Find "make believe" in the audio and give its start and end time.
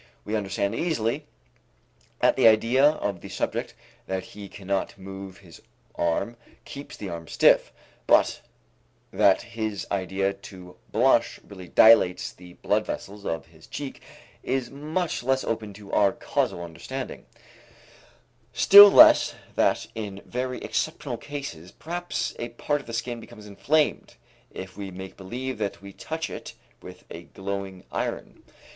24.89-25.59